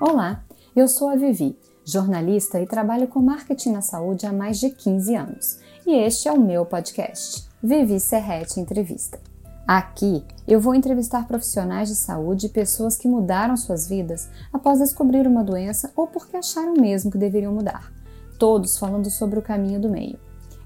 Olá, 0.00 0.42
eu 0.74 0.88
sou 0.88 1.10
a 1.10 1.14
Vivi, 1.14 1.58
jornalista 1.84 2.58
e 2.58 2.66
trabalho 2.66 3.06
com 3.06 3.20
marketing 3.20 3.72
na 3.72 3.82
saúde 3.82 4.24
há 4.24 4.32
mais 4.32 4.58
de 4.58 4.70
15 4.70 5.14
anos. 5.14 5.58
E 5.86 5.92
este 5.92 6.26
é 6.26 6.32
o 6.32 6.40
meu 6.40 6.64
podcast, 6.64 7.46
Vivi 7.62 8.00
Serrete 8.00 8.58
Entrevista. 8.58 9.20
Aqui 9.68 10.24
eu 10.48 10.58
vou 10.58 10.74
entrevistar 10.74 11.28
profissionais 11.28 11.90
de 11.90 11.94
saúde 11.94 12.46
e 12.46 12.48
pessoas 12.48 12.96
que 12.96 13.06
mudaram 13.06 13.58
suas 13.58 13.86
vidas 13.86 14.26
após 14.50 14.78
descobrir 14.78 15.26
uma 15.26 15.44
doença 15.44 15.92
ou 15.94 16.06
porque 16.06 16.38
acharam 16.38 16.72
mesmo 16.72 17.10
que 17.10 17.18
deveriam 17.18 17.52
mudar. 17.52 17.92
Todos 18.38 18.78
falando 18.78 19.10
sobre 19.10 19.38
o 19.38 19.42
caminho 19.42 19.82
do 19.82 19.90
meio. 19.90 20.18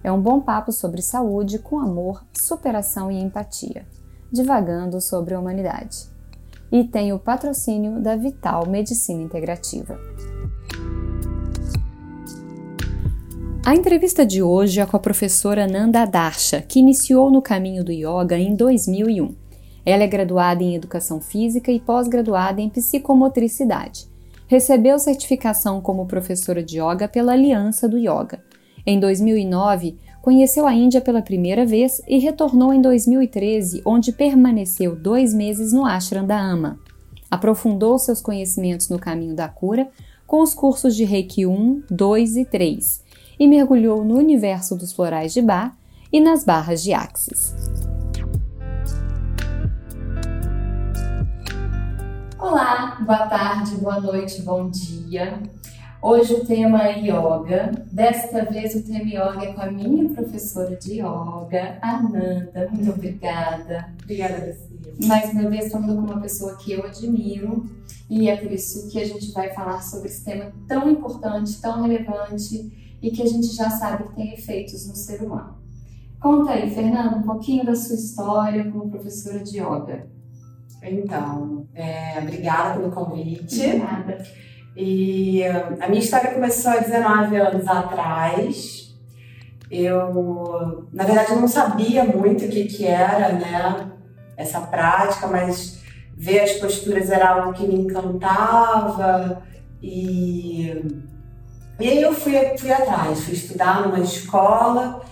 É 0.04 0.12
um 0.12 0.22
bom 0.22 0.40
papo 0.40 0.71
sobre 0.71 1.03
saúde 1.03 1.58
com 1.58 1.80
amor, 1.80 2.25
superação 2.32 3.11
e 3.11 3.21
empatia, 3.21 3.85
divagando 4.30 5.00
sobre 5.00 5.35
a 5.35 5.40
humanidade 5.40 6.14
e 6.74 6.82
tem 6.82 7.12
o 7.12 7.20
patrocínio 7.20 8.00
da 8.00 8.16
Vital 8.16 8.66
Medicina 8.66 9.22
Integrativa. 9.22 9.96
A 13.64 13.76
entrevista 13.76 14.26
de 14.26 14.42
hoje 14.42 14.80
é 14.80 14.84
com 14.84 14.96
a 14.96 15.00
professora 15.00 15.68
Nanda 15.68 16.04
Darsha, 16.04 16.60
que 16.60 16.80
iniciou 16.80 17.30
no 17.30 17.40
caminho 17.40 17.84
do 17.84 17.92
yoga 17.92 18.36
em 18.36 18.56
2001. 18.56 19.36
Ela 19.86 20.02
é 20.02 20.06
graduada 20.08 20.64
em 20.64 20.74
Educação 20.74 21.20
Física 21.20 21.70
e 21.70 21.78
pós-graduada 21.78 22.60
em 22.60 22.68
Psicomotricidade. 22.68 24.08
Recebeu 24.48 24.98
certificação 24.98 25.80
como 25.80 26.06
professora 26.06 26.61
de 26.61 26.80
yoga 26.80 27.06
pela 27.06 27.34
Aliança 27.34 27.88
do 27.88 27.98
Yoga. 27.98 28.42
Em 28.84 28.98
2009, 28.98 29.96
conheceu 30.24 30.66
a 30.66 30.72
Índia 30.72 31.02
pela 31.02 31.20
primeira 31.20 31.66
vez 31.66 32.00
e 32.08 32.19
retornou 32.19 32.72
em 32.72 32.80
2013, 32.80 33.83
onde 33.84 34.11
permaneceu 34.11 34.97
dois 34.97 35.34
meses 35.34 35.70
no 35.70 35.84
Ashram 35.84 36.27
da 36.27 36.41
Ama. 36.41 36.81
Aprofundou 37.31 37.98
seus 37.98 38.22
conhecimentos 38.22 38.89
no 38.89 38.98
caminho 38.98 39.34
da 39.36 39.48
cura 39.48 39.86
com 40.27 40.41
os 40.41 40.55
cursos 40.55 40.97
de 40.97 41.05
Reiki 41.05 41.44
1, 41.44 41.83
2 41.91 42.36
e 42.39 42.44
3 42.47 43.05
e 43.39 43.47
mergulhou 43.47 44.03
no 44.03 44.16
universo 44.16 44.75
dos 44.75 44.94
florais 44.94 45.34
de 45.34 45.42
Bar 45.42 45.77
e 46.11 46.19
nas 46.20 46.42
barras 46.42 46.83
de 46.83 46.94
Axis. 46.94 47.55
Olá, 52.38 52.98
boa 53.05 53.27
tarde, 53.27 53.77
boa 53.77 54.00
noite, 54.00 54.41
bom 54.41 54.70
dia. 54.70 55.38
Hoje 56.06 56.34
o 56.34 56.44
tema 56.44 56.86
é 56.86 56.98
yoga. 56.98 57.72
Desta 57.91 58.44
vez 58.44 58.74
o 58.74 58.83
tema 58.83 59.06
yoga 59.06 59.42
é 59.42 59.55
com 59.55 59.62
a 59.62 59.70
minha 59.70 60.06
professora 60.10 60.77
de 60.77 61.00
yoga, 61.00 61.78
Ananda. 61.80 62.69
Muito 62.70 62.91
obrigada. 62.91 63.88
Obrigada 64.02 64.34
a 64.34 64.41
você. 64.41 65.06
Mais 65.06 65.30
uma 65.30 65.48
vez 65.48 65.72
falando 65.72 65.97
com 65.97 66.12
uma 66.12 66.20
pessoa 66.20 66.58
que 66.58 66.72
eu 66.72 66.84
admiro 66.84 67.64
e 68.10 68.28
é 68.28 68.36
por 68.36 68.52
isso 68.52 68.91
que 68.91 69.00
a 69.00 69.06
gente 69.06 69.32
vai 69.32 69.55
falar 69.55 69.80
sobre 69.80 70.08
esse 70.08 70.22
tema 70.22 70.52
tão 70.69 70.91
importante, 70.91 71.58
tão 71.58 71.80
relevante 71.80 72.98
e 73.00 73.10
que 73.10 73.22
a 73.22 73.27
gente 73.27 73.47
já 73.56 73.70
sabe 73.70 74.05
que 74.05 74.14
tem 74.14 74.34
efeitos 74.34 74.86
no 74.86 74.94
ser 74.94 75.22
humano. 75.22 75.56
Conta 76.20 76.52
aí, 76.52 76.69
Fernanda, 76.69 77.16
um 77.16 77.22
pouquinho 77.22 77.64
da 77.64 77.75
sua 77.75 77.97
história 77.97 78.70
como 78.70 78.91
professora 78.91 79.38
de 79.38 79.58
yoga. 79.58 80.06
Então, 80.82 81.66
é, 81.72 82.19
obrigada 82.19 82.78
pelo 82.78 82.92
convite. 82.92 83.78
Nada. 83.78 84.22
E 84.77 85.42
a 85.44 85.89
minha 85.89 86.00
história 86.00 86.33
começou 86.33 86.72
há 86.72 86.78
19 86.78 87.36
anos 87.36 87.69
atrás. 87.69 88.94
Eu, 89.70 90.89
na 90.92 91.05
verdade, 91.05 91.33
eu 91.33 91.41
não 91.41 91.48
sabia 91.48 92.05
muito 92.05 92.44
o 92.44 92.48
que, 92.48 92.64
que 92.64 92.86
era, 92.86 93.33
né, 93.33 93.91
essa 94.36 94.61
prática, 94.61 95.27
mas 95.27 95.83
ver 96.16 96.41
as 96.41 96.53
posturas 96.53 97.11
era 97.11 97.31
algo 97.31 97.53
que 97.53 97.66
me 97.66 97.75
encantava 97.75 99.43
e, 99.82 100.71
e 101.81 101.88
aí 101.88 102.00
eu 102.00 102.15
fui, 102.15 102.32
fui 102.56 102.72
atrás, 102.72 103.25
fui 103.25 103.34
estudar 103.34 103.82
numa 103.82 104.00
escola 104.00 105.03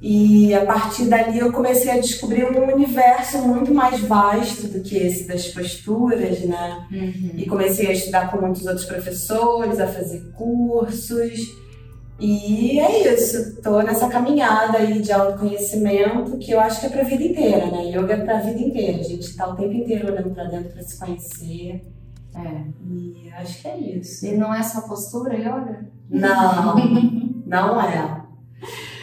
e 0.00 0.54
a 0.54 0.64
partir 0.64 1.06
dali 1.06 1.38
eu 1.38 1.52
comecei 1.52 1.90
a 1.90 1.98
descobrir 1.98 2.44
um 2.44 2.72
universo 2.72 3.38
muito 3.38 3.74
mais 3.74 4.00
vasto 4.00 4.68
do 4.68 4.80
que 4.80 4.96
esse 4.96 5.26
das 5.26 5.48
posturas, 5.48 6.40
né? 6.40 6.86
Uhum. 6.92 7.32
E 7.34 7.46
comecei 7.46 7.88
a 7.88 7.92
estudar 7.92 8.30
com 8.30 8.40
muitos 8.40 8.64
outros 8.64 8.86
professores, 8.86 9.80
a 9.80 9.88
fazer 9.88 10.30
cursos. 10.36 11.58
E 12.20 12.78
é 12.78 13.12
isso, 13.14 13.60
tô 13.60 13.80
nessa 13.82 14.08
caminhada 14.08 14.78
aí 14.78 15.00
de 15.00 15.12
autoconhecimento 15.12 16.36
que 16.38 16.52
eu 16.52 16.60
acho 16.60 16.80
que 16.80 16.86
é 16.86 16.90
pra 16.90 17.02
vida 17.04 17.22
inteira, 17.24 17.66
né? 17.66 17.90
Yoga 17.90 18.14
é 18.14 18.24
pra 18.24 18.40
vida 18.40 18.60
inteira. 18.60 18.98
A 18.98 19.04
gente 19.04 19.36
tá 19.36 19.48
o 19.48 19.56
tempo 19.56 19.72
inteiro 19.72 20.12
olhando 20.12 20.30
pra 20.30 20.44
dentro 20.44 20.72
pra 20.72 20.82
se 20.82 20.98
conhecer. 20.98 21.84
É. 22.34 22.62
E 22.88 23.30
acho 23.36 23.62
que 23.62 23.68
é 23.68 23.78
isso. 23.78 24.26
E 24.26 24.36
não 24.36 24.54
é 24.54 24.62
só 24.62 24.82
postura, 24.82 25.34
yoga? 25.34 25.88
Não, 26.08 26.76
não 27.46 27.80
é. 27.80 28.22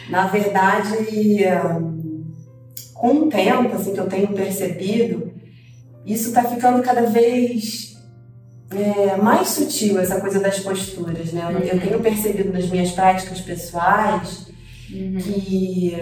Na 0.08 0.26
verdade, 0.26 1.44
com 2.94 3.08
o 3.08 3.28
tempo, 3.28 3.74
assim, 3.74 3.92
que 3.92 4.00
eu 4.00 4.08
tenho 4.08 4.28
percebido, 4.28 5.32
isso 6.04 6.28
está 6.28 6.44
ficando 6.44 6.82
cada 6.82 7.02
vez 7.02 7.96
é, 8.70 9.16
mais 9.16 9.48
sutil, 9.48 9.98
essa 9.98 10.20
coisa 10.20 10.40
das 10.40 10.60
posturas, 10.60 11.32
né? 11.32 11.48
Eu, 11.52 11.58
eu 11.60 11.80
tenho 11.80 12.00
percebido 12.00 12.52
nas 12.52 12.68
minhas 12.68 12.92
práticas 12.92 13.40
pessoais 13.40 14.46
uhum. 14.90 15.16
que 15.18 15.96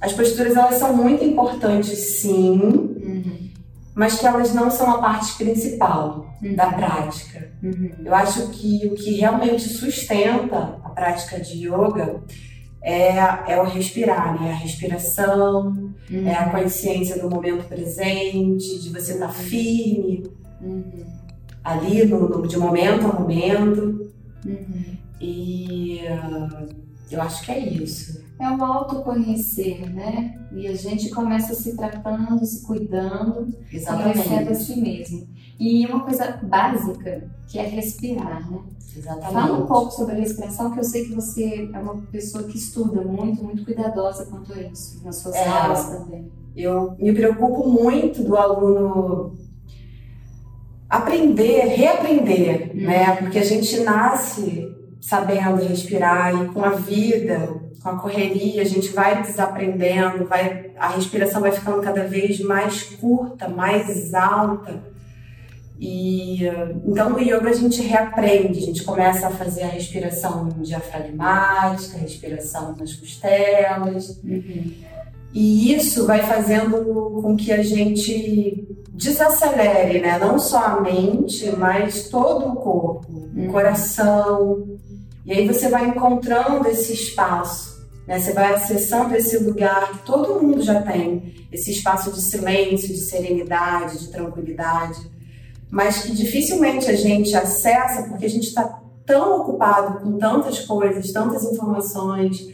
as 0.00 0.12
posturas, 0.12 0.56
elas 0.56 0.76
são 0.76 0.94
muito 0.96 1.24
importantes, 1.24 1.98
sim, 2.20 2.60
uhum. 2.60 3.50
mas 3.94 4.18
que 4.18 4.26
elas 4.26 4.52
não 4.52 4.70
são 4.70 4.90
a 4.90 4.98
parte 4.98 5.34
principal 5.36 6.36
uhum. 6.42 6.54
da 6.54 6.66
prática. 6.66 7.52
Uhum. 7.62 7.90
Eu 8.04 8.14
acho 8.14 8.48
que 8.48 8.86
o 8.86 8.94
que 8.94 9.12
realmente 9.12 9.68
sustenta 9.68 10.78
a 10.84 10.90
prática 10.90 11.40
de 11.40 11.66
yoga 11.66 12.22
é, 12.84 13.16
é 13.48 13.60
o 13.60 13.64
respirar, 13.64 14.38
né? 14.38 14.52
A 14.52 14.56
respiração, 14.56 15.68
uhum. 16.10 16.28
é 16.28 16.34
a 16.34 16.50
consciência 16.50 17.18
do 17.18 17.30
momento 17.30 17.66
presente, 17.66 18.78
de 18.78 18.90
você 18.90 19.14
estar 19.14 19.28
tá 19.28 19.32
firme 19.32 20.22
uhum. 20.60 21.06
ali 21.64 22.04
no, 22.04 22.28
no, 22.28 22.46
de 22.46 22.58
momento 22.58 23.06
a 23.06 23.18
momento. 23.18 24.12
Uhum. 24.44 24.98
E 25.18 26.00
uh, 26.02 26.83
eu 27.10 27.20
acho 27.20 27.44
que 27.44 27.52
é 27.52 27.58
isso. 27.58 28.24
É 28.38 28.50
o 28.50 28.64
autoconhecer, 28.64 29.88
né? 29.94 30.38
E 30.52 30.66
a 30.66 30.74
gente 30.74 31.10
começa 31.10 31.54
se 31.54 31.76
tratando, 31.76 32.44
se 32.44 32.66
cuidando, 32.66 33.54
conhecendo 33.70 34.50
a 34.50 34.54
si 34.54 34.80
mesmo. 34.80 35.28
E 35.58 35.86
uma 35.86 36.00
coisa 36.00 36.38
básica 36.42 37.30
que 37.46 37.58
é 37.58 37.62
respirar, 37.62 38.50
né? 38.50 38.58
Exatamente. 38.96 39.32
Fala 39.32 39.58
um 39.58 39.66
pouco 39.66 39.90
sobre 39.90 40.14
a 40.14 40.18
respiração, 40.18 40.70
que 40.70 40.80
eu 40.80 40.84
sei 40.84 41.04
que 41.04 41.14
você 41.14 41.70
é 41.72 41.78
uma 41.78 41.96
pessoa 42.12 42.44
que 42.44 42.56
estuda 42.56 43.02
muito, 43.02 43.42
muito 43.42 43.64
cuidadosa 43.64 44.26
quanto 44.26 44.52
a 44.52 44.60
isso, 44.62 45.00
nas 45.04 45.16
suas 45.16 45.34
é, 45.34 45.48
aulas 45.48 45.90
também. 45.90 46.30
Eu 46.56 46.96
me 46.98 47.12
preocupo 47.12 47.68
muito 47.68 48.22
do 48.22 48.36
aluno 48.36 49.36
aprender, 50.88 51.66
reaprender, 51.66 52.72
hum. 52.72 52.82
né? 52.82 53.16
Porque 53.16 53.38
a 53.38 53.44
gente 53.44 53.80
nasce 53.80 54.73
sabendo 55.04 55.62
respirar 55.62 56.34
e 56.34 56.48
com 56.48 56.64
a 56.64 56.70
vida, 56.70 57.60
com 57.82 57.90
a 57.90 57.98
correria, 57.98 58.62
a 58.62 58.64
gente 58.64 58.88
vai 58.88 59.20
desaprendendo, 59.20 60.24
vai, 60.24 60.70
a 60.78 60.88
respiração 60.88 61.42
vai 61.42 61.52
ficando 61.52 61.82
cada 61.82 62.04
vez 62.04 62.40
mais 62.40 62.84
curta, 62.84 63.46
mais 63.46 64.14
alta. 64.14 64.82
E 65.78 66.46
então 66.86 67.10
no 67.10 67.20
yoga 67.20 67.50
a 67.50 67.52
gente 67.52 67.82
reaprende, 67.82 68.60
a 68.60 68.62
gente 68.62 68.82
começa 68.82 69.26
a 69.26 69.30
fazer 69.30 69.64
a 69.64 69.68
respiração 69.68 70.48
diafragmática, 70.62 71.98
a 71.98 72.00
respiração 72.00 72.74
nas 72.74 72.94
costelas. 72.94 74.22
Uhum. 74.24 74.72
E 75.34 75.74
isso 75.74 76.06
vai 76.06 76.22
fazendo 76.22 77.20
com 77.20 77.36
que 77.36 77.52
a 77.52 77.62
gente 77.62 78.66
desacelere, 78.94 80.00
né? 80.00 80.18
Não 80.18 80.38
só 80.38 80.64
a 80.64 80.80
mente, 80.80 81.50
mas 81.58 82.08
todo 82.08 82.48
o 82.48 82.56
corpo, 82.56 83.12
uhum. 83.12 83.48
o 83.48 83.52
coração. 83.52 84.78
E 85.24 85.32
aí 85.32 85.46
você 85.46 85.68
vai 85.68 85.88
encontrando 85.88 86.68
esse 86.68 86.92
espaço, 86.92 87.86
né? 88.06 88.18
Você 88.18 88.32
vai 88.32 88.52
acessando 88.52 89.14
esse 89.14 89.38
lugar 89.38 89.92
que 89.92 89.98
todo 90.06 90.42
mundo 90.42 90.62
já 90.62 90.82
tem, 90.82 91.34
esse 91.50 91.70
espaço 91.70 92.12
de 92.12 92.20
silêncio, 92.20 92.88
de 92.88 93.00
serenidade, 93.00 93.98
de 93.98 94.08
tranquilidade 94.08 95.14
mas 95.74 96.04
que 96.04 96.12
dificilmente 96.12 96.88
a 96.88 96.94
gente 96.94 97.34
acessa 97.34 98.04
porque 98.04 98.24
a 98.24 98.30
gente 98.30 98.46
está 98.46 98.80
tão 99.04 99.40
ocupado 99.40 99.98
com 99.98 100.16
tantas 100.18 100.60
coisas, 100.60 101.10
tantas 101.10 101.42
informações, 101.42 102.46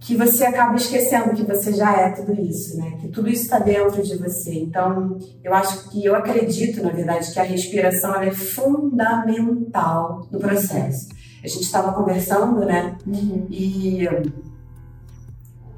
que 0.00 0.16
você 0.16 0.46
acaba 0.46 0.74
esquecendo 0.74 1.34
que 1.34 1.44
você 1.44 1.74
já 1.74 1.94
é 1.94 2.08
tudo 2.10 2.32
isso, 2.40 2.78
né? 2.78 2.96
Que 3.02 3.08
tudo 3.08 3.28
isso 3.28 3.42
está 3.42 3.58
dentro 3.58 4.02
de 4.02 4.16
você. 4.16 4.54
Então, 4.54 5.18
eu 5.44 5.52
acho 5.52 5.90
que 5.90 6.02
eu 6.02 6.14
acredito, 6.16 6.82
na 6.82 6.88
verdade, 6.88 7.30
que 7.30 7.38
a 7.38 7.44
respiração 7.44 8.14
é 8.22 8.30
fundamental 8.30 10.26
no 10.32 10.38
processo. 10.38 11.08
A 11.42 11.48
gente 11.48 11.62
estava 11.62 11.92
conversando, 11.92 12.64
né? 12.64 12.96
Uhum. 13.06 13.46
E 13.50 14.08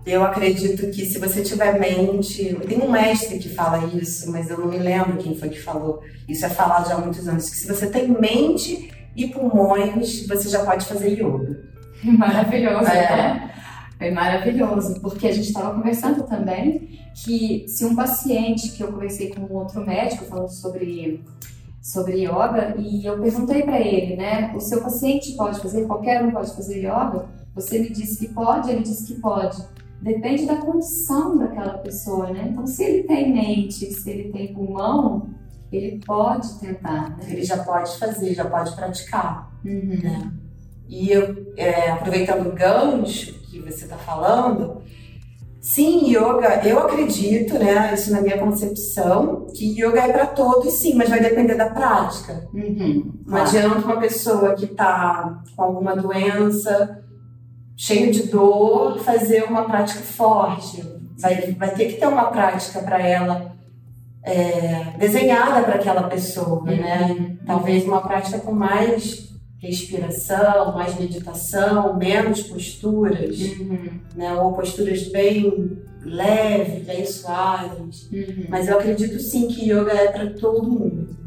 Eu 0.05 0.23
acredito 0.23 0.91
que 0.91 1.07
se 1.07 1.19
você 1.19 1.43
tiver 1.43 1.79
mente, 1.81 2.55
tem 2.69 2.79
um 2.83 2.91
mestre 2.91 3.39
que 3.39 3.49
fala 3.49 3.87
isso, 3.95 4.31
mas 4.31 4.51
eu 4.51 4.59
não 4.59 4.69
me 4.69 4.79
lembro 4.79 5.17
quem 5.17 5.35
foi 5.35 5.49
que 5.49 5.61
falou. 5.61 6.03
Isso 6.29 6.45
é 6.45 6.51
falado 6.51 6.89
já 6.89 6.97
há 6.97 6.99
muitos 6.99 7.27
anos, 7.27 7.49
que 7.49 7.57
se 7.57 7.67
você 7.67 7.87
tem 7.87 8.09
mente 8.09 8.93
e 9.17 9.29
pulmões, 9.29 10.27
você 10.27 10.49
já 10.51 10.65
pode 10.65 10.85
fazer 10.85 11.13
yoga. 11.13 11.65
Maravilhoso, 12.05 12.91
é. 12.91 13.17
né? 13.17 13.51
Foi 13.97 14.11
maravilhoso, 14.11 15.01
porque 15.01 15.29
a 15.29 15.33
gente 15.33 15.47
estava 15.47 15.73
conversando 15.73 16.25
também 16.25 16.99
que 17.15 17.65
se 17.69 17.85
um 17.85 17.95
paciente 17.95 18.73
que 18.73 18.83
eu 18.83 18.93
conversei 18.93 19.31
com 19.31 19.43
um 19.43 19.53
outro 19.55 19.87
médico 19.87 20.25
falando 20.25 20.51
sobre 20.51 21.23
sobre 21.85 22.23
yoga 22.23 22.77
e 22.79 23.05
eu 23.05 23.21
perguntei 23.21 23.63
para 23.63 23.79
ele, 23.79 24.17
né, 24.17 24.55
o 24.57 24.61
seu 24.61 24.81
paciente 24.81 25.37
pode 25.37 25.61
fazer, 25.61 25.87
qualquer 25.87 26.25
um 26.25 26.31
pode 26.31 26.57
fazer 26.57 26.79
yoga? 26.79 27.27
Você 27.55 27.79
me 27.79 27.91
disse 27.91 28.27
que 28.27 28.33
pode, 28.33 28.71
ele 28.71 28.83
disse 28.83 29.13
que 29.13 29.21
pode. 29.21 29.63
Depende 30.01 30.47
da 30.47 30.57
condição 30.57 31.37
daquela 31.37 31.79
pessoa, 31.79 32.31
né? 32.31 32.49
Então, 32.51 32.67
se 32.67 32.83
ele 32.83 33.03
tem 33.05 33.33
mente, 33.33 33.93
se 33.93 34.11
ele 34.11 34.33
tem 34.33 34.53
pulmão, 34.53 35.29
ele 35.71 36.01
pode 36.05 36.59
tentar, 36.59 37.11
né? 37.11 37.25
Ele 37.29 37.45
já 37.45 37.63
pode 37.63 37.99
fazer, 37.99 38.35
já 38.35 38.47
pode 38.47 38.75
praticar, 38.75 39.53
uhum. 39.65 40.01
né? 40.03 40.33
E 40.89 41.11
eu, 41.11 41.53
é, 41.57 41.91
aproveitando 41.91 42.49
o 42.49 42.53
gancho 42.53 43.35
que 43.51 43.61
você 43.61 43.85
está 43.85 43.97
falando, 43.97 44.83
sim, 45.65 46.11
yoga, 46.11 46.61
eu 46.63 46.79
acredito, 46.79 47.55
né, 47.55 47.95
isso 47.95 48.13
na 48.13 48.21
minha 48.21 48.37
concepção, 48.37 49.47
que 49.47 49.81
yoga 49.81 50.03
é 50.03 50.13
para 50.13 50.27
todos, 50.27 50.75
sim, 50.75 50.95
mas 50.95 51.09
vai 51.09 51.21
depender 51.21 51.55
da 51.55 51.71
prática. 51.71 52.47
Uhum. 52.53 53.15
Não 53.27 53.39
adianta 53.39 53.79
uma 53.79 53.99
pessoa 53.99 54.55
que 54.55 54.67
está 54.67 55.43
com 55.57 55.63
alguma 55.63 55.97
doença, 55.97 57.03
cheio 57.75 58.13
de 58.13 58.25
dor, 58.25 58.99
fazer 58.99 59.45
uma 59.45 59.65
prática 59.65 60.01
forte. 60.01 60.85
Vai, 61.19 61.53
vai 61.53 61.71
ter 61.71 61.87
que 61.87 61.95
ter 61.95 62.09
uma 62.09 62.27
prática 62.27 62.81
para 62.81 62.99
ela 63.01 63.57
é, 64.23 64.93
desenhada 64.99 65.63
para 65.63 65.77
aquela 65.77 66.03
pessoa, 66.03 66.63
né? 66.65 67.07
Uhum. 67.09 67.39
Talvez 67.47 67.85
uma 67.85 68.03
prática 68.03 68.39
com 68.39 68.53
mais 68.53 69.34
respiração, 69.65 70.73
mais 70.73 70.99
meditação, 70.99 71.97
menos 71.97 72.43
posturas, 72.43 73.39
uhum. 73.41 74.01
né? 74.15 74.35
Ou 74.35 74.53
posturas 74.53 75.09
bem 75.09 75.79
leves, 76.05 76.85
bem 76.85 77.05
suaves. 77.07 78.09
Uhum. 78.13 78.47
Mas 78.49 78.69
eu 78.69 78.79
acredito 78.79 79.19
sim 79.21 79.49
que 79.49 79.71
yoga 79.71 79.93
é 79.93 80.13
para 80.13 80.31
todo 80.35 80.71
mundo. 80.71 81.25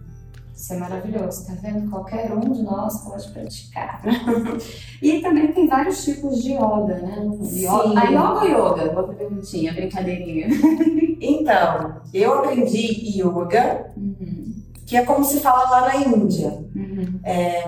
Isso 0.57 0.74
é 0.74 0.78
maravilhoso, 0.78 1.45
tá 1.45 1.54
vendo? 1.62 1.88
Qualquer 1.88 2.34
um 2.34 2.39
de 2.39 2.63
nós 2.63 3.04
pode 3.04 3.30
praticar. 3.30 4.01
e 5.04 5.22
também 5.22 5.51
tem 5.51 5.68
vários 5.68 6.04
tipos 6.04 6.42
de 6.42 6.54
yoga, 6.54 6.95
né? 6.95 7.30
Sim. 7.44 7.68
A 7.68 8.06
yoga 8.06 8.34
ou 8.34 8.44
yoga? 8.44 9.00
Outra 9.00 9.13
perguntinha, 9.13 9.72
brincadeirinha. 9.72 10.48
então, 11.22 12.01
eu 12.12 12.34
aprendi 12.39 13.22
yoga, 13.22 13.92
uhum. 13.95 14.56
que 14.84 14.98
é 14.98 15.06
como 15.06 15.24
se 15.24 15.39
fala 15.42 15.69
lá 15.69 15.81
na 15.89 15.95
Índia. 15.98 16.50
Uhum. 16.75 17.19
É, 17.24 17.63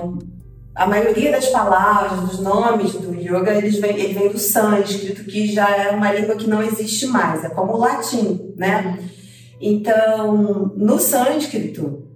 a 0.76 0.88
maioria 0.88 1.32
das 1.32 1.48
palavras, 1.48 2.20
dos 2.22 2.40
nomes 2.40 2.94
do 2.94 3.14
yoga, 3.14 3.54
eles 3.54 3.80
vem, 3.80 3.98
ele 3.98 4.14
vem 4.14 4.30
do 4.30 4.40
sânscrito, 4.40 5.26
que 5.26 5.52
já 5.52 5.70
é 5.70 5.92
uma 5.92 6.12
língua 6.12 6.36
que 6.36 6.50
não 6.50 6.64
existe 6.64 7.08
mais, 7.08 7.44
é 7.44 7.50
como 7.50 7.74
o 7.74 7.78
latim, 7.78 8.54
né? 8.56 9.00
Então, 9.60 10.72
no 10.76 11.00
sânscrito, 11.00 12.08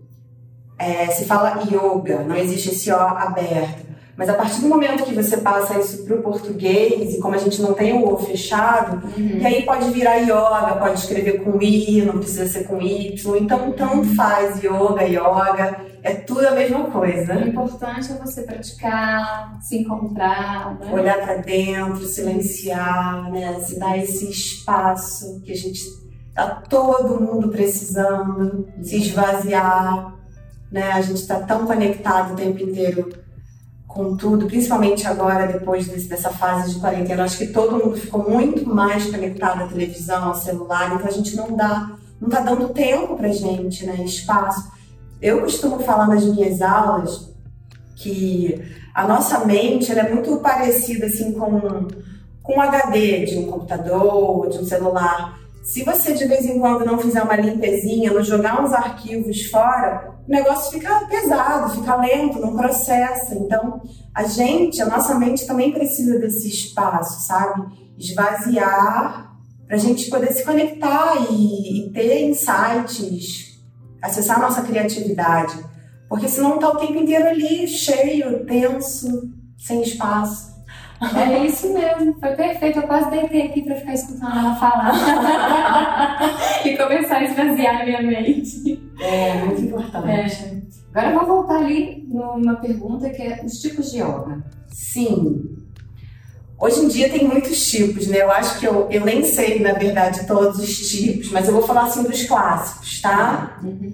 é, 0.78 1.08
se 1.08 1.26
fala 1.26 1.62
yoga, 1.70 2.24
não 2.24 2.36
existe 2.36 2.70
esse 2.70 2.92
O 2.92 2.96
aberto. 2.96 3.84
Mas 4.16 4.30
a 4.30 4.34
partir 4.36 4.62
do 4.62 4.70
momento 4.70 5.04
que 5.04 5.14
você 5.14 5.38
passa 5.38 5.80
isso 5.80 6.06
para 6.06 6.16
o 6.16 6.22
português, 6.22 7.16
e 7.16 7.20
como 7.20 7.34
a 7.34 7.38
gente 7.38 7.62
não 7.62 7.74
tem 7.74 7.94
o 7.94 8.14
O 8.14 8.18
fechado, 8.18 9.02
uhum. 9.18 9.40
e 9.40 9.46
aí 9.46 9.64
pode 9.64 9.90
virar 9.90 10.18
yoga, 10.18 10.78
pode 10.80 11.00
escrever 11.00 11.44
com 11.44 11.62
I, 11.62 12.04
não 12.04 12.20
precisa 12.20 12.48
ser 12.48 12.66
com 12.66 12.80
Y. 12.80 13.38
Então, 13.38 13.72
tanto 13.72 14.16
faz 14.16 14.64
yoga, 14.64 15.04
yoga, 15.04 15.78
é 16.04 16.14
tudo 16.14 16.48
a 16.48 16.52
mesma 16.52 16.92
coisa. 16.92 17.36
O 17.36 17.48
importante 17.48 18.12
é 18.12 18.16
você 18.16 18.44
praticar, 18.44 19.58
se 19.62 19.78
encontrar, 19.78 20.78
né? 20.80 20.94
olhar 20.94 21.18
para 21.22 21.38
dentro, 21.38 22.06
silenciar, 22.06 23.32
né? 23.32 23.60
se 23.62 23.80
dar 23.80 23.98
esse 23.98 24.30
espaço 24.30 25.42
que 25.42 25.52
a 25.52 25.56
gente 25.56 25.82
tá 26.36 26.62
todo 26.70 27.22
mundo 27.22 27.50
precisando, 27.50 28.68
se 28.82 28.98
esvaziar 28.98 30.14
né? 30.74 30.92
A 30.92 31.02
gente 31.02 31.22
está 31.22 31.40
tão 31.40 31.68
conectado 31.68 32.34
o 32.34 32.36
tempo 32.36 32.64
inteiro 32.64 33.14
com 33.88 34.18
tudo, 34.18 34.48
principalmente 34.48 35.06
agora, 35.06 35.46
depois 35.46 35.88
desse, 35.88 36.10
dessa 36.10 36.32
fase 36.32 36.74
de 36.74 36.80
quarentena. 36.80 37.24
Acho 37.24 37.38
que 37.38 37.48
todo 37.48 37.78
mundo 37.78 37.96
ficou 37.96 38.28
muito 38.28 38.68
mais 38.68 39.06
conectado 39.06 39.62
à 39.62 39.68
televisão, 39.68 40.30
ao 40.30 40.36
celular, 40.36 40.96
então 40.96 41.08
a 41.08 41.12
gente 41.12 41.36
não 41.36 41.56
dá, 41.56 41.92
não 42.20 42.28
está 42.28 42.42
dando 42.42 42.70
tempo 42.70 43.16
para 43.16 43.28
gente, 43.30 43.86
né? 43.86 44.04
Espaço. 44.04 44.74
Eu 45.24 45.40
costumo 45.40 45.80
falar 45.80 46.08
nas 46.08 46.26
minhas 46.26 46.62
aulas 46.62 47.34
que 47.96 48.62
a 48.94 49.08
nossa 49.08 49.46
mente 49.46 49.90
é 49.90 50.14
muito 50.14 50.36
parecida 50.42 51.06
assim 51.06 51.32
com 51.32 51.88
com 52.44 52.58
um 52.58 52.62
HD 52.62 53.24
de 53.24 53.38
um 53.38 53.46
computador, 53.50 54.50
de 54.50 54.58
um 54.58 54.66
celular. 54.66 55.40
Se 55.64 55.86
você 55.86 56.14
de 56.14 56.26
vez 56.26 56.46
em 56.46 56.60
quando 56.60 56.86
não 56.86 57.00
fizer 57.00 57.24
uma 57.24 57.38
limpezinha, 57.38 58.12
não 58.12 58.22
jogar 58.22 58.62
uns 58.62 58.74
arquivos 58.74 59.46
fora, 59.46 60.14
o 60.28 60.30
negócio 60.30 60.74
fica 60.74 61.06
pesado, 61.08 61.74
fica 61.74 61.96
lento, 61.96 62.42
não 62.42 62.58
processa. 62.58 63.34
Então, 63.34 63.82
a 64.14 64.26
gente, 64.26 64.82
a 64.82 64.88
nossa 64.88 65.16
mente 65.16 65.48
também 65.48 65.72
precisa 65.72 66.20
desse 66.20 66.50
espaço, 66.50 67.26
sabe? 67.26 67.64
Esvaziar 67.98 69.32
para 69.66 69.78
a 69.78 69.80
gente 69.80 70.10
poder 70.10 70.34
se 70.34 70.44
conectar 70.44 71.16
e, 71.32 71.88
e 71.88 71.94
ter 71.94 72.26
insights, 72.26 73.53
acessar 74.04 74.38
a 74.38 74.42
nossa 74.42 74.62
criatividade. 74.62 75.58
Porque 76.10 76.28
senão 76.28 76.60
tá 76.60 76.70
o 76.70 76.78
tempo 76.78 76.96
inteiro 76.96 77.28
ali, 77.28 77.68
cheio, 77.68 78.46
tenso, 78.46 79.32
sem 79.58 79.82
espaço. 79.82 80.54
É 81.16 81.46
isso 81.46 81.74
mesmo, 81.74 82.18
foi 82.20 82.36
perfeito. 82.36 82.80
Eu 82.80 82.88
quase 82.88 83.10
deitei 83.10 83.48
aqui 83.48 83.62
para 83.64 83.76
ficar 83.76 83.94
escutando 83.94 84.38
ela 84.38 84.56
falar 84.56 84.94
e 86.64 86.78
começar 86.78 87.18
a 87.18 87.24
esvaziar 87.24 87.82
a 87.82 87.86
minha 87.86 88.02
mente. 88.02 88.80
É, 89.02 89.44
muito 89.44 89.62
importante. 89.62 90.06
É. 90.06 90.64
Agora 90.94 91.12
eu 91.12 91.20
vou 91.20 91.38
voltar 91.38 91.58
ali 91.58 92.06
numa 92.08 92.56
pergunta 92.56 93.10
que 93.10 93.22
é 93.22 93.42
os 93.44 93.60
tipos 93.60 93.92
de 93.92 93.98
yoga. 93.98 94.44
Sim. 94.68 95.58
Hoje 96.60 96.80
em 96.80 96.88
dia 96.88 97.10
tem 97.10 97.28
muitos 97.28 97.66
tipos, 97.70 98.08
né? 98.08 98.22
Eu 98.22 98.32
acho 98.32 98.60
que 98.60 98.66
eu, 98.66 98.88
eu 98.90 99.04
nem 99.04 99.24
sei, 99.24 99.60
na 99.60 99.74
verdade, 99.74 100.26
todos 100.26 100.60
os 100.60 100.90
tipos, 100.90 101.30
mas 101.32 101.48
eu 101.48 101.54
vou 101.54 101.64
falar 101.64 101.84
assim 101.84 102.04
dos 102.04 102.24
clássicos, 102.24 103.02
tá? 103.02 103.60
Uhum. 103.64 103.92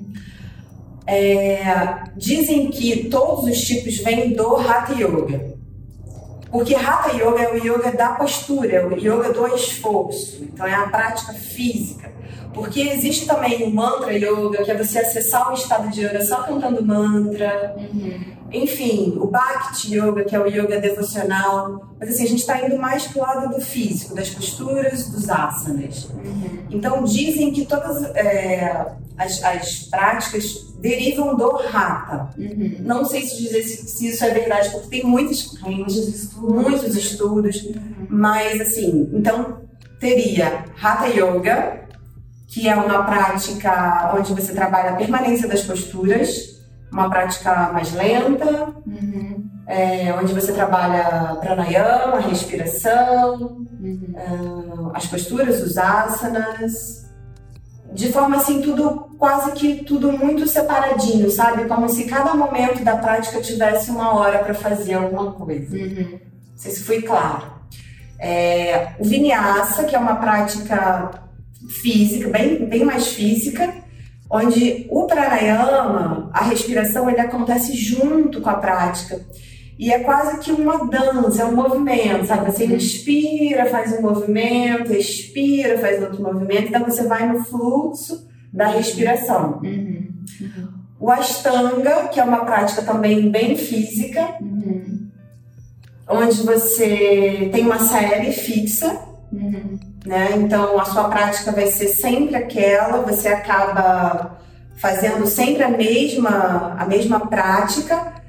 É, 1.07 2.03
dizem 2.15 2.69
que 2.69 3.09
todos 3.09 3.45
os 3.45 3.59
tipos 3.61 3.97
vêm 3.97 4.33
do 4.33 4.55
Hatha 4.57 4.93
Yoga. 4.93 5.48
Porque 6.51 6.75
Hatha 6.75 7.15
Yoga 7.15 7.41
é 7.41 7.53
o 7.53 7.57
yoga 7.57 7.91
da 7.91 8.09
postura, 8.09 8.71
é 8.71 8.85
o 8.85 8.97
yoga 8.97 9.31
do 9.31 9.47
esforço. 9.55 10.43
Então 10.43 10.65
é 10.65 10.73
a 10.73 10.87
prática 10.87 11.33
física. 11.33 12.11
Porque 12.53 12.81
existe 12.81 13.27
também 13.27 13.63
o 13.63 13.71
mantra 13.71 14.11
yoga, 14.13 14.63
que 14.63 14.71
é 14.71 14.75
você 14.75 14.99
acessar 14.99 15.51
o 15.51 15.53
estado 15.53 15.89
de 15.89 16.01
yoga 16.01 16.23
só 16.25 16.43
cantando 16.43 16.83
mantra. 16.83 17.75
Uhum. 17.77 18.39
Enfim, 18.51 19.15
o 19.17 19.27
Bhakti 19.27 19.95
Yoga, 19.95 20.23
que 20.23 20.35
é 20.35 20.39
o 20.39 20.47
yoga 20.47 20.79
devocional. 20.79 21.87
Mas 21.99 22.09
assim, 22.09 22.23
a 22.23 22.27
gente 22.27 22.39
está 22.39 22.65
indo 22.65 22.77
mais 22.77 23.05
pro 23.05 23.21
lado 23.21 23.53
do 23.53 23.61
físico, 23.61 24.15
das 24.15 24.31
posturas, 24.31 25.07
dos 25.09 25.29
asanas. 25.29 26.05
Uhum. 26.05 26.63
Então 26.71 27.03
dizem 27.03 27.51
que 27.51 27.65
todas 27.65 28.03
é, 28.15 28.87
as, 29.15 29.43
as 29.43 29.79
práticas 29.83 30.68
derivam 30.79 31.35
do 31.35 31.57
Hatha. 31.57 32.29
Uhum. 32.37 32.77
Não 32.79 33.05
sei 33.05 33.21
se 33.23 33.37
dizer 33.37 33.63
se, 33.63 33.87
se, 33.87 34.07
isso 34.07 34.23
é 34.23 34.29
verdade, 34.29 34.69
porque 34.71 34.87
tem 34.87 35.03
muitos 35.03 35.43
correntes, 35.43 36.33
muitos 36.35 36.95
estudos, 36.95 37.63
uhum. 37.63 38.07
mas 38.09 38.61
assim, 38.61 39.09
então 39.13 39.61
teria 39.99 40.65
Hatha 40.81 41.07
Yoga, 41.07 41.81
que 42.47 42.67
é 42.67 42.75
uma 42.75 43.03
prática 43.03 44.13
onde 44.17 44.33
você 44.33 44.53
trabalha 44.53 44.91
a 44.91 44.95
permanência 44.95 45.47
das 45.47 45.61
posturas, 45.61 46.59
uma 46.91 47.09
prática 47.09 47.71
mais 47.71 47.93
lenta, 47.93 48.73
uhum. 48.87 49.45
é, 49.67 50.13
onde 50.13 50.33
você 50.33 50.51
trabalha 50.53 51.35
pranayama, 51.35 52.17
a 52.17 52.19
respiração, 52.21 53.67
uh, 53.81 54.91
as 54.93 55.05
posturas, 55.05 55.61
os 55.61 55.77
asanas, 55.77 57.08
de 57.93 58.11
forma 58.11 58.37
assim, 58.37 58.61
tudo 58.61 59.09
quase 59.17 59.51
que 59.53 59.83
tudo 59.83 60.11
muito 60.11 60.47
separadinho, 60.47 61.29
sabe? 61.29 61.65
Como 61.65 61.89
se 61.89 62.05
cada 62.05 62.33
momento 62.33 62.83
da 62.83 62.97
prática 62.97 63.41
tivesse 63.41 63.91
uma 63.91 64.15
hora 64.15 64.39
para 64.39 64.53
fazer 64.53 64.93
alguma 64.93 65.31
coisa. 65.33 65.75
Uhum. 65.75 66.19
Não 66.51 66.57
sei 66.57 66.71
se 66.71 66.83
foi 66.83 67.01
claro. 67.01 67.59
É, 68.19 68.89
o 68.99 69.05
vinyasa, 69.05 69.83
que 69.85 69.95
é 69.95 69.99
uma 69.99 70.15
prática 70.15 71.11
física, 71.81 72.29
bem, 72.29 72.65
bem 72.65 72.83
mais 72.83 73.07
física, 73.07 73.73
onde 74.29 74.85
o 74.89 75.05
pranayama, 75.05 76.29
a 76.33 76.43
respiração, 76.43 77.09
ele 77.09 77.19
acontece 77.19 77.75
junto 77.75 78.41
com 78.41 78.49
a 78.49 78.55
prática. 78.55 79.19
E 79.79 79.93
é 79.93 79.99
quase 79.99 80.39
que 80.39 80.51
uma 80.51 80.85
dança, 80.89 81.41
é 81.41 81.45
um 81.45 81.55
movimento, 81.55 82.27
sabe? 82.27 82.51
Você 82.51 82.65
inspira, 82.65 83.65
faz 83.67 83.97
um 83.97 84.01
movimento, 84.01 84.91
expira, 84.91 85.77
faz 85.77 86.03
outro 86.03 86.21
movimento. 86.21 86.67
Então 86.67 86.83
você 86.83 87.03
vai 87.03 87.25
no 87.25 87.45
fluxo 87.45 88.27
da 88.51 88.67
respiração. 88.67 89.61
Uhum. 89.63 90.09
Uhum. 90.41 90.67
O 90.99 91.09
Ashtanga, 91.09 92.09
que 92.09 92.19
é 92.19 92.23
uma 92.25 92.43
prática 92.43 92.81
também 92.81 93.31
bem 93.31 93.55
física, 93.55 94.35
uhum. 94.41 95.07
onde 96.09 96.43
você 96.43 97.49
tem 97.53 97.63
uma 97.63 97.79
série 97.79 98.33
fixa, 98.33 98.99
uhum. 99.31 99.79
né? 100.05 100.31
Então 100.35 100.77
a 100.77 100.83
sua 100.83 101.05
prática 101.05 101.53
vai 101.53 101.67
ser 101.67 101.87
sempre 101.87 102.35
aquela, 102.35 103.01
você 103.01 103.29
acaba 103.29 104.41
fazendo 104.75 105.25
sempre 105.25 105.63
a 105.63 105.69
mesma, 105.69 106.75
a 106.77 106.85
mesma 106.85 107.27
prática, 107.27 108.19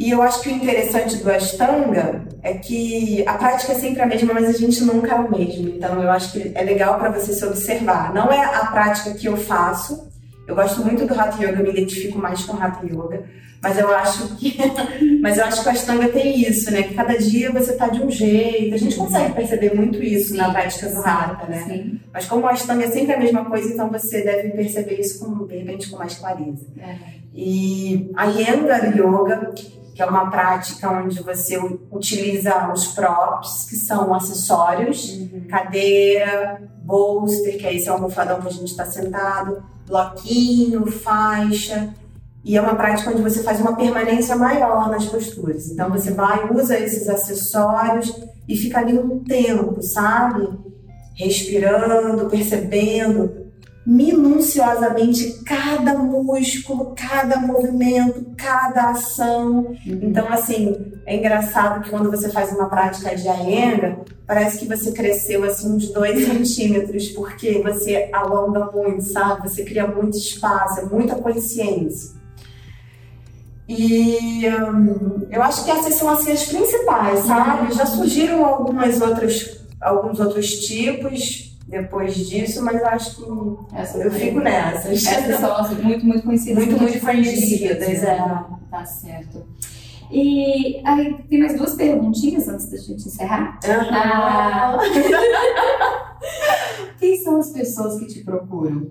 e 0.00 0.10
eu 0.12 0.22
acho 0.22 0.40
que 0.40 0.48
o 0.48 0.52
interessante 0.52 1.16
do 1.16 1.30
Ashtanga 1.30 2.24
é 2.42 2.54
que 2.54 3.22
a 3.28 3.34
prática 3.34 3.72
é 3.72 3.74
sempre 3.74 4.00
a 4.00 4.06
mesma, 4.06 4.32
mas 4.32 4.48
a 4.48 4.52
gente 4.52 4.82
nunca 4.82 5.14
é 5.14 5.14
o 5.14 5.30
mesmo. 5.30 5.68
Então 5.68 6.02
eu 6.02 6.10
acho 6.10 6.32
que 6.32 6.52
é 6.54 6.62
legal 6.62 6.98
para 6.98 7.10
você 7.10 7.34
se 7.34 7.44
observar. 7.44 8.14
Não 8.14 8.32
é 8.32 8.42
a 8.42 8.64
prática 8.64 9.12
que 9.12 9.26
eu 9.26 9.36
faço. 9.36 10.09
Eu 10.50 10.56
gosto 10.56 10.84
muito 10.84 11.06
do 11.06 11.14
Hatha 11.14 11.44
Yoga, 11.44 11.60
eu 11.60 11.62
me 11.62 11.70
identifico 11.70 12.18
mais 12.18 12.44
com 12.44 12.60
Hatha 12.60 12.84
Yoga, 12.84 13.22
mas 13.62 13.78
eu 13.78 13.94
acho 13.94 14.34
que 14.34 14.58
mas 15.22 15.38
eu 15.38 15.44
acho 15.44 15.62
que 15.62 15.68
o 15.68 15.70
Ashtanga 15.70 16.08
tem 16.08 16.40
isso, 16.40 16.72
né? 16.72 16.82
Que 16.82 16.94
cada 16.94 17.16
dia 17.16 17.52
você 17.52 17.74
tá 17.74 17.86
de 17.86 18.02
um 18.02 18.10
jeito. 18.10 18.74
A 18.74 18.78
gente 18.78 18.96
consegue 18.96 19.32
perceber 19.32 19.74
muito 19.74 20.02
isso 20.02 20.32
sim, 20.32 20.38
na 20.38 20.50
prática 20.50 20.88
do 20.88 20.98
Hatha, 20.98 21.46
né? 21.46 21.64
Sim. 21.68 22.00
Mas 22.12 22.26
como 22.26 22.42
o 22.42 22.48
Ashtanga 22.48 22.84
é 22.84 22.90
sempre 22.90 23.12
a 23.12 23.18
mesma 23.18 23.44
coisa, 23.44 23.72
então 23.72 23.88
você 23.88 24.22
deve 24.22 24.50
perceber 24.50 24.98
isso 24.98 25.20
com, 25.20 25.46
de 25.46 25.56
repente 25.56 25.88
com 25.88 25.96
mais 25.96 26.16
clareza. 26.16 26.66
É. 26.80 26.96
E 27.32 28.10
a 28.16 28.24
Yengar 28.24 28.92
Yoga 28.92 29.52
que 29.94 30.02
é 30.02 30.06
uma 30.06 30.30
prática 30.30 30.90
onde 30.90 31.22
você 31.22 31.58
utiliza 31.92 32.72
os 32.72 32.86
props, 32.88 33.66
que 33.68 33.76
são 33.76 34.14
acessórios, 34.14 35.10
uhum. 35.10 35.46
cadeira, 35.48 36.62
bolster, 36.82 37.58
que 37.58 37.66
é 37.66 37.74
esse 37.74 37.88
almofadão 37.88 38.40
que 38.40 38.48
a 38.48 38.50
gente 38.50 38.70
está 38.70 38.86
sentado, 38.86 39.62
bloquinho, 39.90 40.86
faixa. 40.86 41.92
E 42.42 42.56
é 42.56 42.60
uma 42.60 42.74
prática 42.74 43.10
onde 43.10 43.20
você 43.20 43.42
faz 43.42 43.60
uma 43.60 43.76
permanência 43.76 44.34
maior 44.34 44.88
nas 44.88 45.04
posturas. 45.04 45.70
Então 45.70 45.90
você 45.90 46.12
vai, 46.12 46.50
usa 46.50 46.78
esses 46.78 47.06
acessórios 47.08 48.10
e 48.48 48.56
fica 48.56 48.78
ali 48.78 48.98
um 48.98 49.18
tempo, 49.18 49.82
sabe? 49.82 50.48
Respirando, 51.14 52.30
percebendo 52.30 53.39
minuciosamente 53.90 55.42
cada 55.44 55.94
músculo, 55.94 56.94
cada 56.96 57.40
movimento, 57.40 58.24
cada 58.36 58.90
ação. 58.90 59.66
Uhum. 59.66 59.78
Então, 59.84 60.28
assim, 60.28 60.92
é 61.04 61.16
engraçado 61.16 61.82
que 61.82 61.90
quando 61.90 62.08
você 62.08 62.28
faz 62.30 62.52
uma 62.52 62.68
prática 62.68 63.16
de 63.16 63.26
Iyengar, 63.26 63.98
parece 64.28 64.60
que 64.60 64.68
você 64.68 64.92
cresceu 64.92 65.42
assim 65.42 65.74
uns 65.74 65.88
dois 65.88 66.22
centímetros, 66.24 67.08
porque 67.08 67.60
você 67.64 68.08
alonga 68.12 68.70
muito, 68.72 69.02
sabe? 69.02 69.48
Você 69.48 69.64
cria 69.64 69.88
muito 69.88 70.16
espaço, 70.16 70.78
é 70.78 70.84
muita 70.84 71.16
consciência. 71.16 72.12
E 73.68 74.46
hum, 74.48 75.26
eu 75.32 75.42
acho 75.42 75.64
que 75.64 75.70
essas 75.72 75.94
são 75.94 76.08
assim 76.10 76.30
as 76.30 76.44
principais, 76.44 77.24
sabe? 77.24 77.74
Já 77.74 77.86
surgiram 77.86 78.44
algumas 78.44 79.00
outras, 79.00 79.66
alguns 79.80 80.20
outros 80.20 80.48
tipos, 80.60 81.49
depois 81.70 82.14
disso, 82.16 82.62
mas 82.64 82.82
acho 82.82 83.16
que 83.16 83.22
eu 83.22 84.10
fico 84.10 84.40
nessas. 84.40 85.02
Essas 85.06 85.40
são 85.40 85.56
assim, 85.56 85.76
muito, 85.76 86.04
muito 86.04 86.24
conhecidas. 86.24 86.66
Muito, 86.66 86.82
muito 86.82 87.00
conhecidas, 87.00 88.02
é. 88.02 88.18
Tá 88.70 88.84
certo. 88.84 89.46
E 90.10 90.82
aí, 90.84 91.22
tem 91.28 91.38
mais 91.38 91.56
duas 91.56 91.74
perguntinhas 91.74 92.48
antes 92.48 92.68
da 92.68 92.76
gente 92.76 93.06
encerrar. 93.06 93.60
Uhum. 93.64 93.88
Ah, 93.92 94.78
quem 96.98 97.16
são 97.22 97.38
as 97.38 97.50
pessoas 97.50 98.00
que 98.00 98.06
te 98.06 98.24
procuram? 98.24 98.90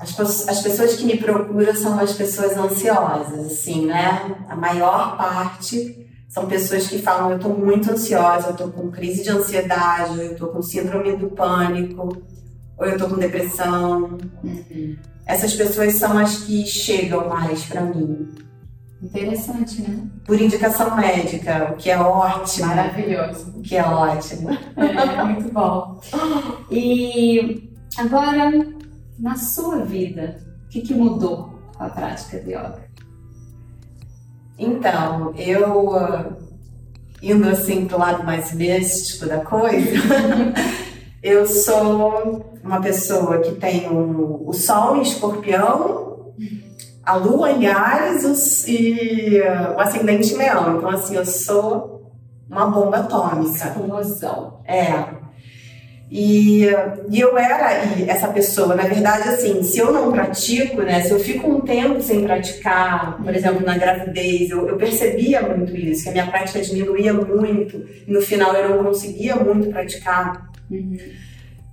As, 0.00 0.48
as 0.48 0.62
pessoas 0.62 0.96
que 0.96 1.04
me 1.04 1.16
procuram 1.16 1.72
são 1.76 1.96
as 2.00 2.14
pessoas 2.14 2.56
ansiosas, 2.56 3.46
assim, 3.46 3.86
né? 3.86 4.36
A 4.48 4.56
maior 4.56 5.16
parte 5.16 6.08
são 6.30 6.46
pessoas 6.46 6.86
que 6.86 6.98
falam: 6.98 7.32
eu 7.32 7.36
estou 7.36 7.58
muito 7.58 7.90
ansiosa, 7.90 8.46
eu 8.46 8.52
estou 8.52 8.70
com 8.70 8.90
crise 8.90 9.22
de 9.24 9.30
ansiedade, 9.30 10.18
eu 10.18 10.32
estou 10.32 10.48
com 10.48 10.62
síndrome 10.62 11.16
do 11.16 11.28
pânico, 11.28 12.16
ou 12.78 12.86
eu 12.86 12.92
estou 12.92 13.10
com 13.10 13.16
depressão. 13.16 14.16
Uhum. 14.42 14.96
Essas 15.26 15.54
pessoas 15.54 15.94
são 15.94 16.16
as 16.16 16.38
que 16.38 16.64
chegam 16.66 17.28
mais 17.28 17.64
para 17.64 17.82
mim. 17.82 18.28
Interessante, 19.02 19.82
né? 19.82 20.06
Por 20.24 20.40
indicação 20.40 20.94
médica, 20.96 21.72
o 21.72 21.76
que 21.76 21.90
é 21.90 21.98
ótimo. 21.98 22.66
Maravilhoso. 22.68 23.50
O 23.56 23.62
que 23.62 23.76
é 23.76 23.82
ótimo. 23.82 24.50
É, 24.76 25.24
muito 25.24 25.52
bom. 25.52 26.00
E 26.70 27.68
agora, 27.96 28.52
na 29.18 29.34
sua 29.34 29.84
vida, 29.84 30.38
o 30.66 30.68
que, 30.68 30.82
que 30.82 30.94
mudou 30.94 31.58
com 31.76 31.82
a 31.82 31.88
prática 31.88 32.38
de 32.38 32.50
yoga? 32.50 32.89
Então, 34.60 35.32
eu 35.36 35.88
uh, 35.88 36.36
indo 37.22 37.48
assim 37.48 37.86
pro 37.86 37.98
lado 37.98 38.22
mais 38.24 38.52
místico 38.52 39.24
da 39.24 39.38
coisa, 39.38 39.96
eu 41.22 41.46
sou 41.46 42.44
uma 42.62 42.78
pessoa 42.78 43.38
que 43.38 43.52
tem 43.52 43.88
o, 43.88 44.46
o 44.46 44.52
Sol 44.52 44.98
em 44.98 45.00
Escorpião, 45.00 46.34
a 47.02 47.14
Lua 47.14 47.52
em 47.52 47.66
Ares 47.66 48.68
e 48.68 49.40
uh, 49.40 49.76
o 49.76 49.80
Ascendente 49.80 50.34
em 50.34 50.36
Leão. 50.36 50.76
Então, 50.76 50.90
assim, 50.90 51.16
eu 51.16 51.24
sou 51.24 52.12
uma 52.46 52.66
bomba 52.66 52.98
atômica. 52.98 53.66
Explosão. 53.66 54.60
É. 54.66 55.19
E, 56.10 56.66
e 57.08 57.20
eu 57.20 57.38
era 57.38 57.70
essa 58.08 58.26
pessoa, 58.28 58.74
na 58.74 58.82
verdade, 58.82 59.28
assim, 59.28 59.62
se 59.62 59.78
eu 59.78 59.92
não 59.92 60.10
pratico, 60.10 60.82
né, 60.82 61.02
se 61.02 61.12
eu 61.12 61.20
fico 61.20 61.48
um 61.48 61.60
tempo 61.60 62.02
sem 62.02 62.24
praticar, 62.24 63.22
por 63.22 63.32
exemplo, 63.32 63.64
na 63.64 63.78
gravidez, 63.78 64.50
eu, 64.50 64.66
eu 64.66 64.76
percebia 64.76 65.40
muito 65.40 65.76
isso, 65.76 66.02
que 66.02 66.08
a 66.08 66.12
minha 66.12 66.26
prática 66.26 66.60
diminuía 66.60 67.14
muito, 67.14 67.86
e 68.08 68.12
no 68.12 68.20
final 68.20 68.52
eu 68.56 68.70
não 68.70 68.84
conseguia 68.84 69.36
muito 69.36 69.68
praticar. 69.70 70.50
Uhum. 70.68 70.98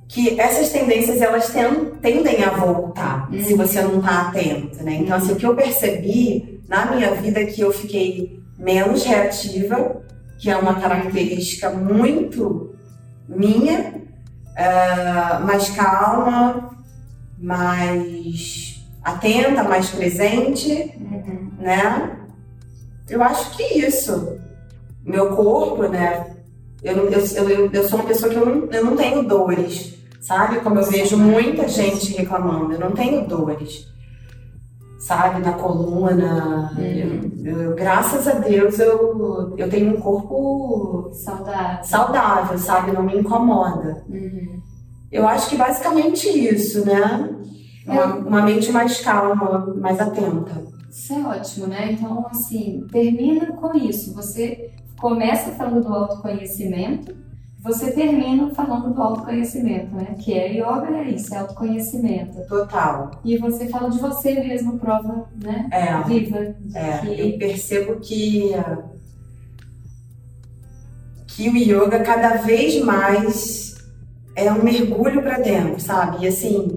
Que 0.08 0.40
essas 0.40 0.70
tendências, 0.70 1.20
elas 1.20 1.52
tendem 2.00 2.44
a 2.44 2.52
voltar, 2.52 3.28
uhum. 3.32 3.44
se 3.44 3.56
você 3.56 3.82
não 3.82 3.98
está 3.98 4.28
atento, 4.28 4.84
né? 4.84 5.00
Então, 5.02 5.18
assim, 5.18 5.32
o 5.32 5.36
que 5.36 5.48
eu 5.48 5.56
percebi 5.56 6.62
na 6.70 6.92
minha 6.92 7.12
vida 7.16 7.42
é 7.42 7.46
que 7.46 7.62
eu 7.62 7.74
fiquei 7.74 8.40
menos 8.58 9.04
reativa, 9.04 10.04
que 10.38 10.50
é 10.50 10.56
uma 10.56 10.80
característica 10.80 11.72
muito 11.72 12.76
minha, 13.28 14.07
uh, 14.58 15.46
mais 15.46 15.70
calma, 15.70 16.72
mais 17.38 18.84
atenta, 19.04 19.64
mais 19.64 19.90
presente, 19.90 20.94
uhum. 21.00 21.52
né? 21.60 22.18
Eu 23.10 23.24
acho 23.24 23.56
que 23.56 23.64
isso. 23.64 24.38
Meu 25.06 25.36
corpo, 25.36 25.84
né? 25.84 26.36
Eu, 26.84 27.10
eu, 27.10 27.50
eu, 27.50 27.72
eu 27.72 27.88
sou 27.88 28.00
uma 28.00 28.08
pessoa 28.08 28.32
que 28.32 28.38
eu 28.38 28.46
não, 28.46 28.72
eu 28.72 28.86
não 28.86 28.96
tenho 28.98 29.24
dores, 29.24 29.96
sabe? 30.20 30.60
Como 30.60 30.80
eu 30.80 30.84
vejo 30.84 31.18
muita 31.18 31.68
gente 31.68 32.14
reclamando, 32.14 32.74
eu 32.74 32.80
não 32.80 32.92
tenho 32.92 33.26
dores 33.26 33.88
sabe, 35.08 35.40
na 35.40 35.54
coluna. 35.54 36.72
Uhum. 36.78 37.42
Eu, 37.46 37.62
eu, 37.62 37.76
graças 37.76 38.28
a 38.28 38.34
Deus 38.34 38.78
eu, 38.78 39.56
eu 39.58 39.70
tenho 39.70 39.96
um 39.96 40.02
corpo 40.02 41.10
saudável, 41.14 41.84
saudável 41.84 42.58
sabe, 42.58 42.92
não 42.92 43.04
me 43.04 43.18
incomoda. 43.18 44.04
Uhum. 44.10 44.62
Eu 45.10 45.26
acho 45.26 45.50
que 45.50 45.56
basicamente 45.56 46.28
isso, 46.28 46.86
né? 46.86 47.30
É. 47.88 47.92
Uma, 47.92 48.16
uma 48.16 48.42
mente 48.42 48.70
mais 48.70 49.00
calma, 49.00 49.74
mais 49.78 49.98
atenta. 50.00 50.62
Isso 50.90 51.14
é 51.14 51.22
ótimo, 51.22 51.68
né? 51.68 51.94
Então, 51.94 52.26
assim, 52.30 52.86
termina 52.92 53.46
com 53.54 53.78
isso. 53.78 54.14
Você 54.14 54.72
começa 55.00 55.52
falando 55.52 55.86
do 55.86 55.94
autoconhecimento 55.94 57.16
você 57.68 57.92
termina 57.92 58.50
falando 58.56 58.94
do 58.94 59.02
autoconhecimento, 59.02 59.94
né? 59.94 60.16
Que 60.18 60.34
é 60.34 60.54
yoga, 60.54 60.90
é 60.98 61.12
isso, 61.12 61.34
é 61.34 61.40
autoconhecimento. 61.40 62.48
Total. 62.48 63.12
E 63.24 63.38
você 63.38 63.68
fala 63.68 63.90
de 63.90 64.00
você 64.00 64.34
mesmo, 64.36 64.80
prova, 64.80 65.28
né? 65.44 65.68
É. 65.72 66.02
Viva. 66.04 66.56
É, 66.74 66.98
que... 67.00 67.20
eu 67.20 67.38
percebo 67.38 68.00
que 68.00 68.52
que 71.28 71.50
o 71.50 71.56
yoga 71.56 72.00
cada 72.00 72.38
vez 72.38 72.84
mais 72.84 73.76
é 74.36 74.52
um 74.52 74.64
mergulho 74.64 75.22
para 75.22 75.38
dentro, 75.38 75.80
sabe? 75.80 76.24
E 76.24 76.28
assim, 76.28 76.68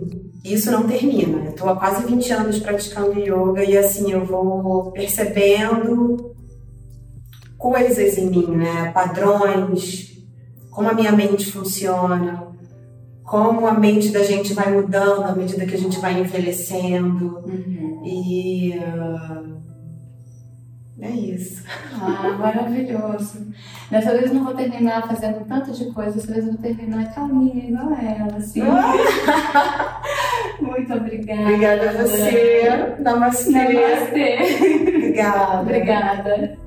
isso 0.45 0.71
não 0.71 0.87
termina. 0.87 1.47
Eu 1.47 1.53
tô 1.53 1.69
há 1.69 1.77
quase 1.77 2.05
20 2.07 2.33
anos 2.33 2.59
praticando 2.59 3.19
yoga 3.21 3.65
e 3.65 3.77
assim, 3.79 4.13
eu 4.13 4.25
vou 4.25 4.91
percebendo 4.93 6.35
coisas 7.57 8.19
em 8.19 8.31
mim, 8.31 8.57
né? 8.57 8.91
Padrões, 8.93 10.10
como 10.71 10.89
a 10.89 10.95
minha 10.95 11.13
mente 11.13 11.51
funciona, 11.51 12.47
como 13.25 13.67
a 13.67 13.75
mente 13.75 14.09
da 14.11 14.23
gente 14.23 14.55
vai 14.55 14.73
mudando 14.73 15.25
à 15.25 15.33
medida 15.33 15.67
que 15.67 15.75
a 15.75 15.79
gente 15.79 15.99
vai 16.01 16.19
envelhecendo. 16.19 17.39
Uhum. 17.47 18.03
E, 18.05 18.79
uh, 18.79 19.61
É 21.01 21.09
isso. 21.09 21.65
Ah, 21.95 22.37
maravilhoso. 22.39 23.47
Dessa 23.91 24.13
vez 24.13 24.27
eu 24.27 24.35
não 24.35 24.45
vou 24.45 24.55
terminar 24.55 25.07
fazendo 25.09 25.47
tanto 25.47 25.73
de 25.73 25.87
coisa, 25.93 26.17
dessa 26.17 26.33
vez 26.33 26.47
eu 26.47 26.53
vou 26.53 26.61
terminar 26.61 27.15
calminha 27.15 27.65
igual 27.65 27.93
ela, 27.95 28.37
assim. 28.37 28.61
Ah. 28.63 30.03
Muito 30.61 30.93
obrigada. 30.93 31.43
Obrigada 31.43 31.91
a 31.91 31.93
você. 31.93 32.97
Namastê. 32.99 33.51
Namastê. 33.51 34.39
Obrigada. 34.97 35.61
Obrigada. 35.63 36.59